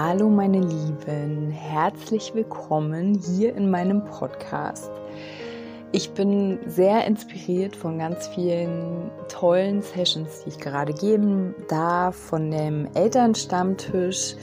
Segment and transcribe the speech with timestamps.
[0.00, 4.92] Hallo meine Lieben, herzlich willkommen hier in meinem Podcast.
[5.90, 12.52] Ich bin sehr inspiriert von ganz vielen tollen Sessions, die ich gerade geben darf, von
[12.52, 14.36] dem Elternstammtisch,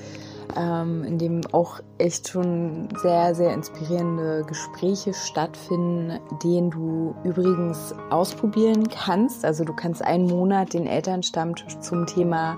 [0.57, 8.89] ähm, in dem auch echt schon sehr, sehr inspirierende Gespräche stattfinden, den du übrigens ausprobieren
[8.89, 9.45] kannst.
[9.45, 12.57] Also du kannst einen Monat den Elternstammtisch zum Thema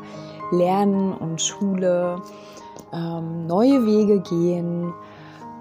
[0.51, 2.23] Lernen und Schule
[2.93, 4.93] ähm, neue Wege gehen,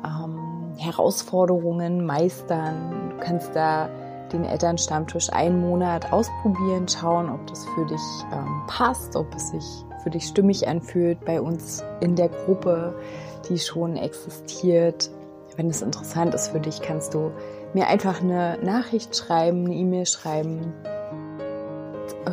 [0.05, 3.10] ähm, Herausforderungen meistern.
[3.10, 3.88] Du kannst da
[4.32, 8.00] den Elternstammtisch einen Monat ausprobieren, schauen, ob das für dich
[8.32, 9.64] ähm, passt, ob es sich
[10.02, 12.94] für dich stimmig anfühlt bei uns in der Gruppe,
[13.48, 15.10] die schon existiert.
[15.56, 17.32] Wenn es interessant ist für dich, kannst du
[17.72, 20.72] mir einfach eine Nachricht schreiben, eine E-Mail schreiben.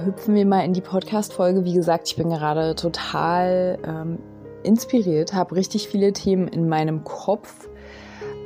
[0.05, 1.63] Hüpfen wir mal in die Podcast-Folge.
[1.63, 4.19] Wie gesagt, ich bin gerade total ähm,
[4.63, 7.67] inspiriert, habe richtig viele Themen in meinem Kopf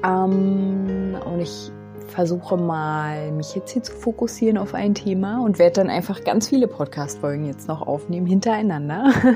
[0.03, 1.71] ähm, und ich
[2.07, 6.47] versuche mal, mich jetzt hier zu fokussieren auf ein Thema und werde dann einfach ganz
[6.47, 9.11] viele Podcast-Folgen jetzt noch aufnehmen hintereinander.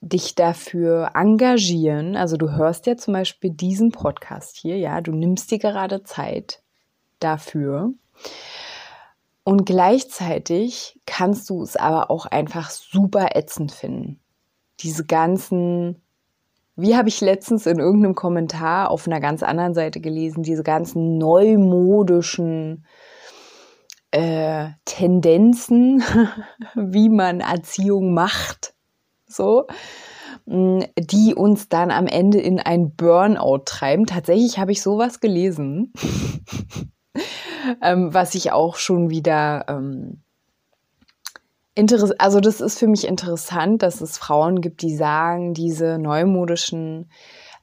[0.00, 2.14] dich dafür engagieren.
[2.14, 6.62] Also du hörst ja zum Beispiel diesen Podcast hier, ja, du nimmst dir gerade Zeit
[7.18, 7.92] dafür.
[9.42, 14.20] Und gleichzeitig kannst du es aber auch einfach super ätzend finden.
[14.78, 16.01] Diese ganzen,
[16.82, 21.16] wie habe ich letztens in irgendeinem Kommentar auf einer ganz anderen Seite gelesen, diese ganzen
[21.16, 22.84] neumodischen
[24.10, 26.02] äh, Tendenzen,
[26.74, 28.74] wie man Erziehung macht,
[29.26, 29.66] so,
[30.46, 34.06] mm, die uns dann am Ende in ein Burnout treiben.
[34.06, 35.92] Tatsächlich habe ich sowas gelesen,
[37.80, 40.22] ähm, was ich auch schon wieder ähm,
[41.76, 47.10] also das ist für mich interessant, dass es Frauen gibt, die sagen, diese neumodischen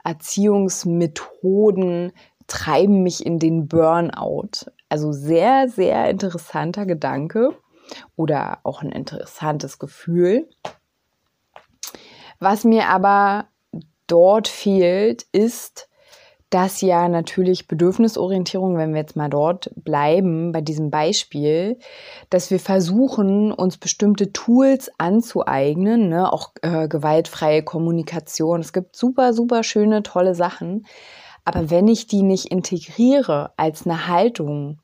[0.03, 2.11] Erziehungsmethoden
[2.47, 4.71] treiben mich in den Burnout.
[4.89, 7.55] Also sehr, sehr interessanter Gedanke
[8.15, 10.49] oder auch ein interessantes Gefühl.
[12.39, 13.47] Was mir aber
[14.07, 15.88] dort fehlt, ist,
[16.49, 21.77] dass ja natürlich Bedürfnisorientierung, wenn wir jetzt mal dort bleiben bei diesem Beispiel,
[22.29, 26.31] dass wir versuchen, uns bestimmte Tools anzueignen, ne?
[26.31, 28.61] auch äh, gewaltfreie Kommunikation.
[28.61, 30.85] Es gibt super, super schöne, tolle Sachen.
[31.45, 34.81] Aber wenn ich die nicht integriere als eine Haltung,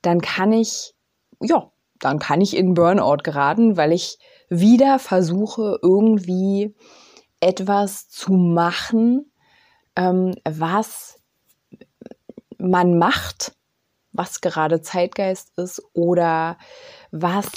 [0.00, 0.94] dann kann ich,
[1.40, 1.70] ja,
[2.00, 4.18] dann kann ich in Burnout geraten, weil ich
[4.48, 6.74] wieder versuche, irgendwie
[7.40, 9.31] etwas zu machen,
[9.96, 11.20] ähm, was
[12.58, 13.52] man macht,
[14.12, 16.58] was gerade Zeitgeist ist oder
[17.10, 17.48] was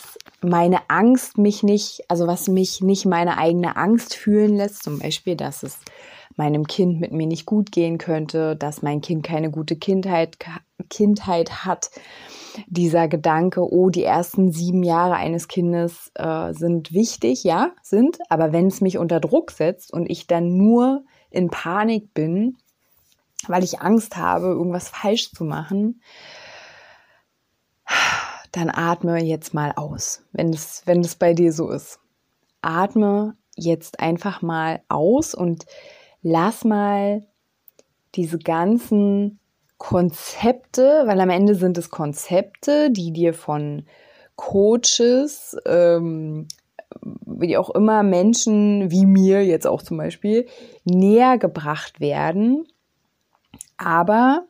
[0.41, 5.35] meine Angst mich nicht, also was mich nicht meine eigene Angst fühlen lässt, zum Beispiel,
[5.35, 5.79] dass es
[6.37, 10.37] meinem Kind mit mir nicht gut gehen könnte, dass mein Kind keine gute Kindheit,
[10.89, 11.91] Kindheit hat.
[12.67, 18.53] Dieser Gedanke, oh, die ersten sieben Jahre eines Kindes äh, sind wichtig, ja, sind, aber
[18.53, 21.03] wenn es mich unter Druck setzt und ich dann nur
[21.35, 22.57] in Panik bin,
[23.47, 26.01] weil ich Angst habe, irgendwas falsch zu machen,
[28.51, 31.99] dann atme jetzt mal aus, wenn es, wenn bei dir so ist.
[32.61, 35.65] Atme jetzt einfach mal aus und
[36.21, 37.25] lass mal
[38.15, 39.39] diese ganzen
[39.77, 43.85] Konzepte, weil am Ende sind es Konzepte, die dir von
[44.35, 46.47] Coaches, ähm,
[47.01, 50.47] wie auch immer Menschen wie mir jetzt auch zum Beispiel
[50.83, 52.67] näher gebracht werden,
[53.77, 54.47] aber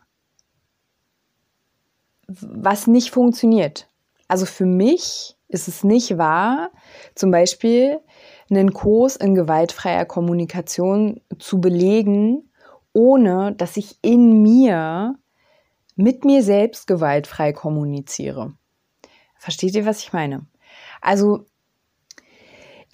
[2.27, 3.87] was nicht funktioniert.
[4.27, 6.71] Also für mich ist es nicht wahr,
[7.13, 7.99] zum Beispiel
[8.49, 12.49] einen Kurs in gewaltfreier Kommunikation zu belegen,
[12.93, 15.15] ohne dass ich in mir
[15.95, 18.53] mit mir selbst gewaltfrei kommuniziere.
[19.37, 20.45] Versteht ihr, was ich meine?
[21.01, 21.45] Also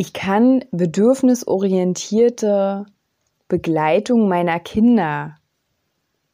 [0.01, 2.87] ich kann bedürfnisorientierte
[3.47, 5.37] Begleitung meiner Kinder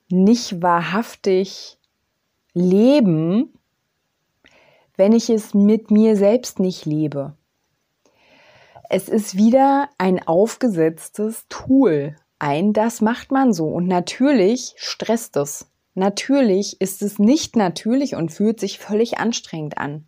[0.08, 1.78] nicht wahrhaftig
[2.54, 3.54] leben,
[4.96, 7.36] wenn ich es mit mir selbst nicht lebe.
[8.90, 12.16] Es ist wieder ein aufgesetztes Tool.
[12.40, 13.68] Ein, das macht man so.
[13.68, 15.70] Und natürlich stresst es.
[15.94, 20.06] Natürlich ist es nicht natürlich und fühlt sich völlig anstrengend an.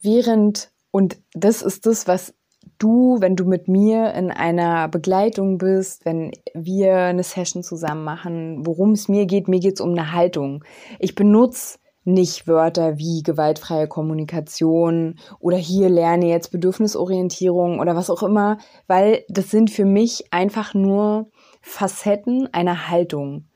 [0.00, 2.34] Während, und das ist das, was
[2.78, 8.64] du, wenn du mit mir in einer Begleitung bist, wenn wir eine Session zusammen machen,
[8.64, 10.62] worum es mir geht, mir geht es um eine Haltung.
[11.00, 18.22] Ich benutze nicht Wörter wie gewaltfreie Kommunikation oder hier lerne jetzt Bedürfnisorientierung oder was auch
[18.22, 21.28] immer, weil das sind für mich einfach nur
[21.60, 23.48] Facetten einer Haltung.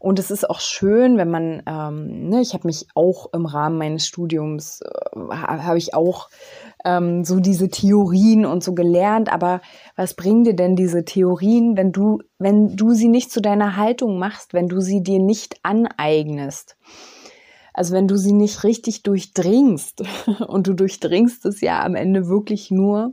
[0.00, 3.78] Und es ist auch schön, wenn man, ähm, ne, ich habe mich auch im Rahmen
[3.78, 6.28] meines Studiums, äh, habe ich auch
[6.84, 9.60] ähm, so diese Theorien und so gelernt, aber
[9.96, 14.18] was bringen dir denn diese Theorien, wenn du, wenn du sie nicht zu deiner Haltung
[14.18, 16.76] machst, wenn du sie dir nicht aneignest?
[17.72, 20.02] Also wenn du sie nicht richtig durchdringst
[20.48, 23.12] und du durchdringst es ja am Ende wirklich nur,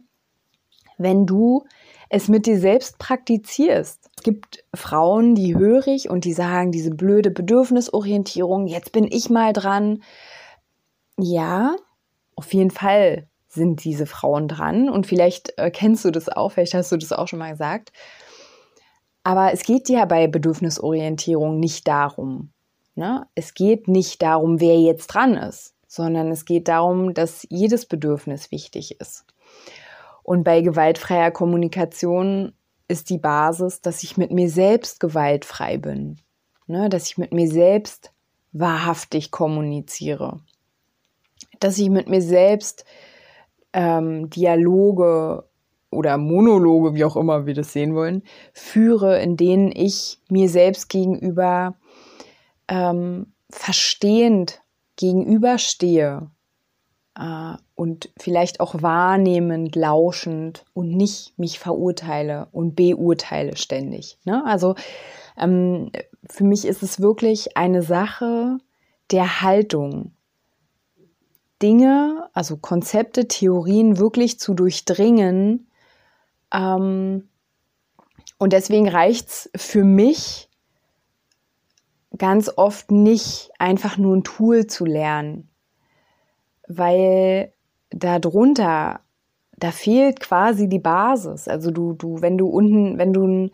[0.98, 1.66] wenn du
[2.10, 4.10] es mit dir selbst praktizierst.
[4.16, 9.30] Es gibt Frauen, die höre ich und die sagen, diese blöde Bedürfnisorientierung, jetzt bin ich
[9.30, 10.02] mal dran.
[11.18, 11.76] Ja,
[12.36, 16.74] auf jeden Fall sind diese Frauen dran und vielleicht äh, kennst du das auch, vielleicht
[16.74, 17.92] hast du das auch schon mal gesagt.
[19.24, 22.52] Aber es geht ja bei Bedürfnisorientierung nicht darum,
[22.96, 23.28] Ne?
[23.36, 28.52] Es geht nicht darum, wer jetzt dran ist, sondern es geht darum, dass jedes Bedürfnis
[28.52, 29.26] wichtig ist.
[30.24, 32.54] Und bei gewaltfreier Kommunikation
[32.88, 36.22] ist die Basis, dass ich mit mir selbst gewaltfrei bin,
[36.68, 36.88] ne?
[36.90, 38.12] dass ich mit mir selbst
[38.54, 40.40] wahrhaftig kommuniziere,
[41.60, 42.86] dass ich mit mir selbst
[43.76, 45.44] ähm, Dialoge
[45.92, 50.90] oder Monologe, wie auch immer wir das sehen wollen, führe, in denen ich mir selbst
[50.90, 51.76] gegenüber
[52.68, 54.62] ähm, verstehend
[54.96, 56.32] gegenüberstehe
[57.20, 64.18] äh, und vielleicht auch wahrnehmend, lauschend und nicht mich verurteile und beurteile ständig.
[64.24, 64.42] Ne?
[64.46, 64.76] Also
[65.38, 65.92] ähm,
[66.30, 68.58] für mich ist es wirklich eine Sache
[69.12, 70.14] der Haltung.
[71.62, 75.68] Dinge, also Konzepte, Theorien wirklich zu durchdringen.
[76.54, 77.30] Ähm,
[78.38, 80.50] und deswegen reicht es für mich,
[82.18, 85.50] ganz oft nicht einfach nur ein Tool zu lernen,
[86.68, 87.54] weil
[87.90, 89.02] darunter,
[89.58, 91.48] da fehlt quasi die Basis.
[91.48, 93.52] Also du, du, wenn du unten, wenn du ein,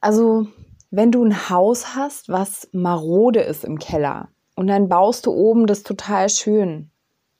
[0.00, 0.46] also
[0.90, 5.68] wenn du ein Haus hast, was marode ist im Keller und dann baust du oben
[5.68, 6.90] das total schön,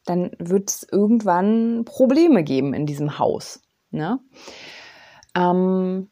[0.04, 3.60] dann wird es irgendwann Probleme geben in diesem Haus.
[3.90, 4.20] Ne?
[5.34, 6.10] Ähm,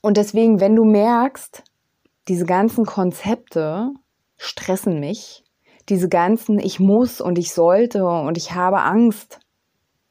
[0.00, 1.64] und deswegen, wenn du merkst,
[2.28, 3.90] diese ganzen Konzepte
[4.36, 5.42] stressen mich.
[5.88, 9.40] Diese ganzen Ich muss und ich sollte und ich habe Angst.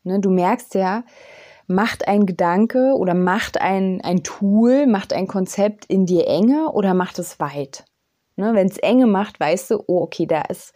[0.03, 1.05] Ne, du merkst ja,
[1.65, 6.93] macht ein Gedanke oder macht ein, ein Tool, macht ein Konzept in dir enge oder
[6.93, 7.85] macht es weit?
[8.37, 10.73] Ne, Wenn es enge macht, weißt du, oh, okay, da ist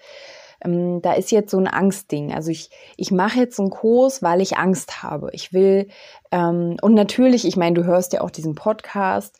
[0.63, 2.34] ähm, da ist jetzt so ein Angstding.
[2.34, 5.30] Also ich, ich mache jetzt einen Kurs, weil ich Angst habe.
[5.34, 5.88] Ich will,
[6.32, 9.38] ähm, und natürlich, ich meine, du hörst ja auch diesen Podcast,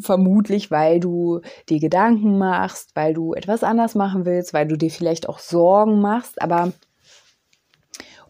[0.00, 4.90] vermutlich, weil du dir Gedanken machst, weil du etwas anders machen willst, weil du dir
[4.90, 6.72] vielleicht auch Sorgen machst, aber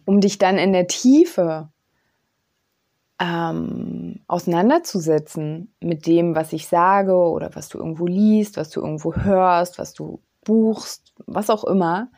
[0.05, 1.70] um dich dann in der Tiefe
[3.21, 9.13] ähm, auseinanderzusetzen mit dem, was ich sage oder was du irgendwo liest, was du irgendwo
[9.13, 12.09] hörst, was du buchst, was auch immer,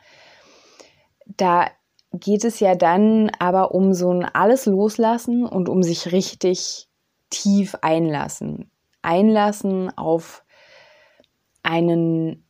[1.25, 1.67] da
[2.13, 6.88] geht es ja dann aber um so ein alles loslassen und um sich richtig
[7.29, 8.72] tief einlassen.
[9.01, 10.45] Einlassen auf
[11.63, 12.45] einen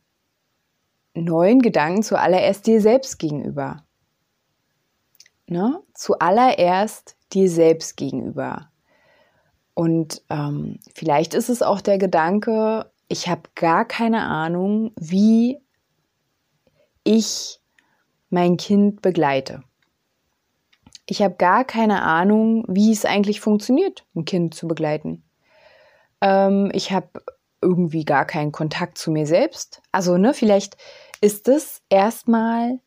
[1.14, 3.84] neuen Gedanken zuallererst dir selbst gegenüber.
[5.46, 5.82] Ne?
[5.94, 8.70] Zuallererst dir selbst gegenüber.
[9.74, 15.60] Und ähm, vielleicht ist es auch der Gedanke, ich habe gar keine Ahnung, wie
[17.02, 17.60] ich
[18.30, 19.62] mein Kind begleite.
[21.06, 25.22] Ich habe gar keine Ahnung, wie es eigentlich funktioniert, ein Kind zu begleiten.
[26.20, 27.08] Ähm, ich habe
[27.60, 29.82] irgendwie gar keinen Kontakt zu mir selbst.
[29.92, 30.76] Also, ne, vielleicht
[31.20, 32.78] ist es erstmal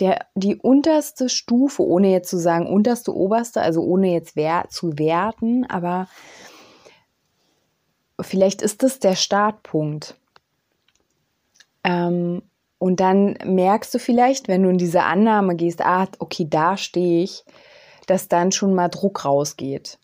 [0.00, 4.98] der, die unterste Stufe, ohne jetzt zu sagen unterste, oberste, also ohne jetzt wer, zu
[4.98, 6.08] werten, aber
[8.20, 10.16] vielleicht ist das der Startpunkt.
[11.84, 12.42] Ähm,
[12.78, 17.22] und dann merkst du vielleicht, wenn du in diese Annahme gehst, ah, okay, da stehe
[17.22, 17.44] ich,
[18.06, 19.98] dass dann schon mal Druck rausgeht.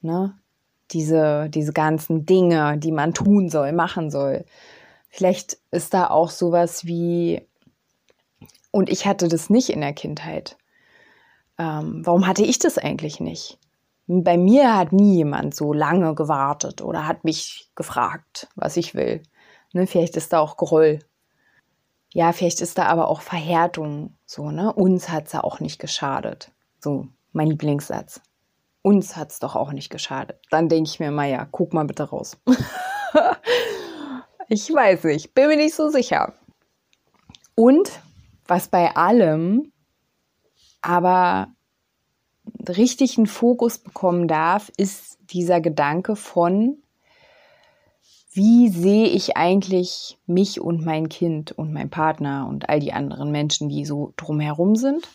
[0.00, 0.36] Ne?
[0.92, 4.44] Diese, diese ganzen Dinge, die man tun soll, machen soll.
[5.08, 7.46] Vielleicht ist da auch sowas wie,
[8.76, 10.58] und ich hatte das nicht in der Kindheit.
[11.56, 13.58] Ähm, warum hatte ich das eigentlich nicht?
[14.06, 19.22] Bei mir hat nie jemand so lange gewartet oder hat mich gefragt, was ich will.
[19.72, 20.98] Ne, vielleicht ist da auch Groll.
[22.12, 24.14] Ja, vielleicht ist da aber auch Verhärtung.
[24.26, 24.70] So, ne?
[24.74, 26.52] Uns hat es ja auch nicht geschadet.
[26.78, 28.20] So, mein Lieblingssatz.
[28.82, 30.38] Uns hat es doch auch nicht geschadet.
[30.50, 32.36] Dann denke ich mir mal, ja, guck mal bitte raus.
[34.48, 36.34] ich weiß nicht, bin mir nicht so sicher.
[37.54, 37.90] Und
[38.48, 39.72] was bei allem
[40.82, 41.48] aber
[42.68, 46.78] richtig einen Fokus bekommen darf, ist dieser Gedanke von,
[48.32, 53.30] wie sehe ich eigentlich mich und mein Kind und mein Partner und all die anderen
[53.30, 55.08] Menschen, die so drumherum sind?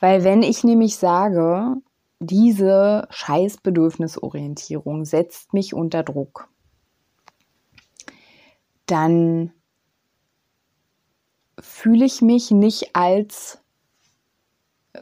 [0.00, 1.76] Weil wenn ich nämlich sage,
[2.20, 6.48] diese scheiß Bedürfnisorientierung setzt mich unter Druck,
[8.86, 9.52] dann
[11.58, 13.58] fühle ich mich nicht als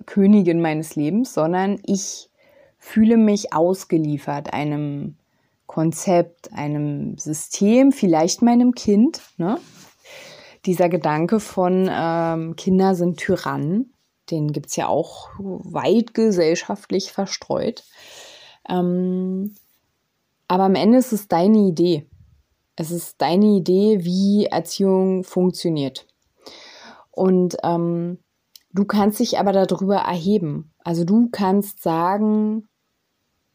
[0.06, 2.30] Königin meines Lebens, sondern ich
[2.78, 5.16] fühle mich ausgeliefert einem
[5.66, 9.20] Konzept, einem System, vielleicht meinem Kind.
[9.36, 9.58] Ne?
[10.66, 13.92] Dieser Gedanke von ähm, Kinder sind Tyrannen,
[14.30, 17.84] den gibt es ja auch weit gesellschaftlich verstreut.
[18.68, 19.54] Ähm,
[20.48, 22.06] aber am Ende ist es deine Idee.
[22.76, 26.06] Es ist deine Idee, wie Erziehung funktioniert.
[27.20, 28.16] Und ähm,
[28.72, 30.72] du kannst dich aber darüber erheben.
[30.82, 32.66] Also du kannst sagen,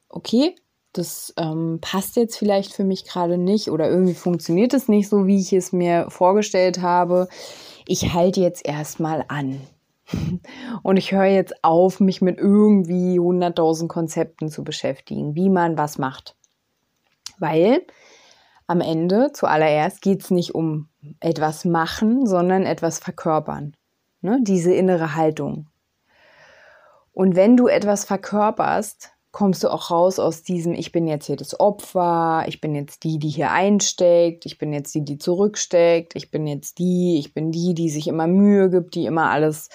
[0.07, 0.53] okay,
[0.93, 5.25] das ähm, passt jetzt vielleicht für mich gerade nicht oder irgendwie funktioniert es nicht so,
[5.25, 7.27] wie ich es mir vorgestellt habe.
[7.87, 9.59] Ich halte jetzt erstmal an.
[10.83, 15.97] Und ich höre jetzt auf, mich mit irgendwie 100.000 Konzepten zu beschäftigen, wie man was
[15.97, 16.35] macht.
[17.39, 17.81] Weil
[18.67, 23.75] am Ende zuallererst geht es nicht um etwas machen, sondern etwas verkörpern.
[24.21, 24.39] Ne?
[24.41, 25.67] Diese innere Haltung.
[27.11, 31.35] Und wenn du etwas verkörperst, kommst du auch raus aus diesem, ich bin jetzt hier
[31.35, 36.15] das Opfer, ich bin jetzt die, die hier einsteckt, ich bin jetzt die, die zurücksteckt,
[36.15, 39.67] ich bin jetzt die, ich bin die, die sich immer Mühe gibt, die immer alles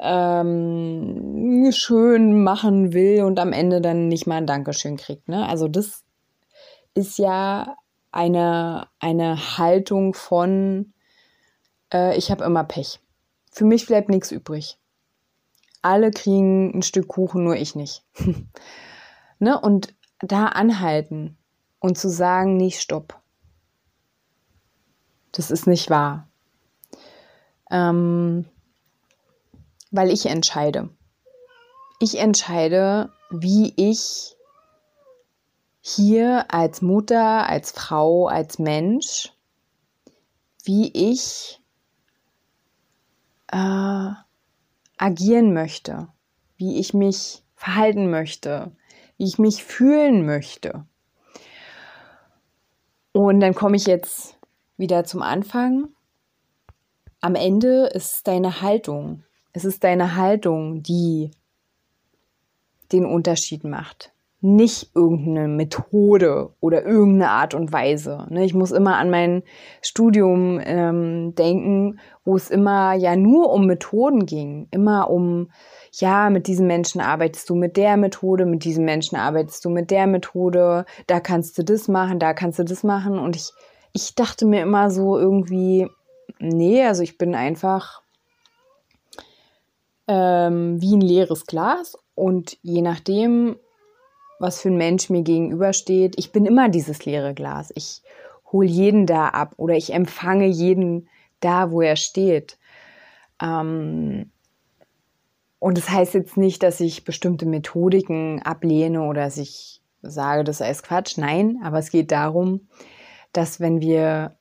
[0.00, 5.28] ähm, schön machen will und am Ende dann nicht mal ein Dankeschön kriegt.
[5.28, 5.48] Ne?
[5.48, 6.02] Also das
[6.94, 7.76] ist ja
[8.12, 10.92] eine, eine Haltung von,
[11.92, 13.00] äh, ich habe immer Pech.
[13.50, 14.78] Für mich bleibt nichts übrig.
[15.82, 18.04] Alle kriegen ein Stück Kuchen, nur ich nicht.
[19.38, 19.60] ne?
[19.60, 21.36] Und da anhalten
[21.78, 23.20] und zu sagen, nicht stopp.
[25.32, 26.28] Das ist nicht wahr.
[27.70, 28.46] Ähm,
[29.90, 30.90] weil ich entscheide.
[32.00, 34.35] Ich entscheide, wie ich
[35.88, 39.32] hier als Mutter, als Frau, als Mensch,
[40.64, 41.60] wie ich
[43.52, 44.10] äh,
[44.96, 46.08] agieren möchte,
[46.56, 48.72] wie ich mich verhalten möchte,
[49.16, 50.84] wie ich mich fühlen möchte.
[53.12, 54.36] Und dann komme ich jetzt
[54.76, 55.90] wieder zum Anfang.
[57.20, 59.22] am Ende ist deine Haltung.
[59.52, 61.30] Es ist deine Haltung, die
[62.90, 64.15] den Unterschied macht.
[64.48, 68.28] Nicht irgendeine Methode oder irgendeine Art und Weise.
[68.30, 68.44] Ne?
[68.44, 69.42] Ich muss immer an mein
[69.82, 74.68] Studium ähm, denken, wo es immer ja nur um Methoden ging.
[74.70, 75.50] Immer um,
[75.90, 79.90] ja, mit diesem Menschen arbeitest du mit der Methode, mit diesem Menschen arbeitest du mit
[79.90, 83.18] der Methode, da kannst du das machen, da kannst du das machen.
[83.18, 83.50] Und ich,
[83.92, 85.88] ich dachte mir immer so irgendwie,
[86.38, 88.02] nee, also ich bin einfach
[90.06, 93.56] ähm, wie ein leeres Glas und je nachdem,
[94.38, 97.72] was für ein Mensch mir gegenübersteht, ich bin immer dieses leere Glas.
[97.74, 98.02] Ich
[98.52, 101.08] hole jeden da ab oder ich empfange jeden
[101.40, 102.58] da, wo er steht.
[103.42, 104.30] Ähm,
[105.58, 110.58] und das heißt jetzt nicht, dass ich bestimmte Methodiken ablehne oder dass ich sage, das
[110.58, 111.18] sei Quatsch.
[111.18, 112.68] Nein, aber es geht darum,
[113.32, 114.36] dass wenn wir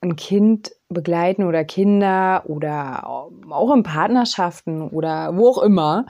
[0.00, 6.06] ein Kind begleiten oder Kinder oder auch in Partnerschaften oder wo auch immer,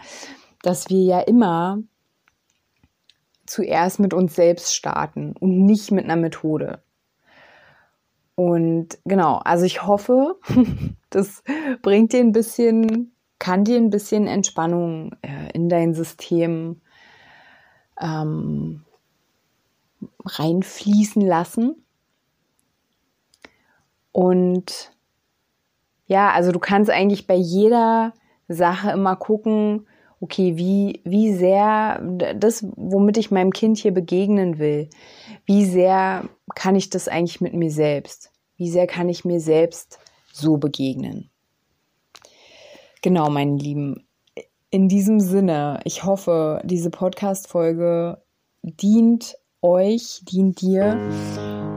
[0.63, 1.79] dass wir ja immer
[3.49, 6.83] zuerst mit uns selbst starten und nicht mit einer Methode.
[8.35, 10.39] Und genau, also ich hoffe,
[11.11, 11.43] das
[11.83, 16.81] bringt dir ein bisschen, kann dir ein bisschen Entspannung äh, in dein System
[18.01, 18.85] ähm,
[20.25, 21.85] reinfließen lassen.
[24.13, 24.93] Und
[26.07, 28.13] ja, also du kannst eigentlich bei jeder
[28.49, 29.87] Sache immer gucken,
[30.21, 32.01] okay, wie, wie sehr
[32.37, 34.89] das, womit ich meinem Kind hier begegnen will,
[35.47, 38.31] wie sehr kann ich das eigentlich mit mir selbst?
[38.57, 39.99] Wie sehr kann ich mir selbst
[40.33, 41.31] so begegnen?
[43.03, 44.05] Genau, meine Lieben.
[44.71, 48.21] In diesem Sinne, ich hoffe, diese Podcast-Folge
[48.63, 50.99] dient euch, dient dir.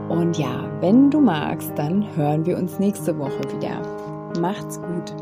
[0.08, 3.80] Und ja, wenn du magst, dann hören wir uns nächste Woche wieder.
[4.40, 5.14] Macht's gut.